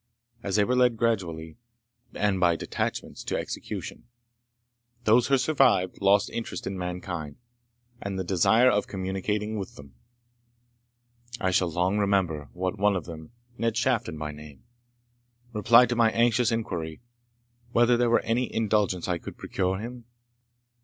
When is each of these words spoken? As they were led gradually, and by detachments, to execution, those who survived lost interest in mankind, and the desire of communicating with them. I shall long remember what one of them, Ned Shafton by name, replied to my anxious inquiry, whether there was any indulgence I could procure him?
As 0.41 0.55
they 0.55 0.63
were 0.63 0.75
led 0.75 0.97
gradually, 0.97 1.57
and 2.15 2.39
by 2.39 2.55
detachments, 2.55 3.23
to 3.25 3.37
execution, 3.37 4.07
those 5.03 5.27
who 5.27 5.37
survived 5.37 6.01
lost 6.01 6.31
interest 6.31 6.65
in 6.65 6.75
mankind, 6.75 7.35
and 8.01 8.17
the 8.17 8.23
desire 8.23 8.71
of 8.71 8.87
communicating 8.87 9.59
with 9.59 9.75
them. 9.75 9.93
I 11.39 11.51
shall 11.51 11.69
long 11.71 11.99
remember 11.99 12.49
what 12.53 12.79
one 12.79 12.95
of 12.95 13.05
them, 13.05 13.29
Ned 13.59 13.77
Shafton 13.77 14.17
by 14.17 14.31
name, 14.31 14.63
replied 15.53 15.89
to 15.89 15.95
my 15.95 16.09
anxious 16.09 16.51
inquiry, 16.51 17.03
whether 17.71 17.95
there 17.95 18.09
was 18.09 18.21
any 18.23 18.51
indulgence 18.51 19.07
I 19.07 19.19
could 19.19 19.37
procure 19.37 19.77
him? 19.77 20.05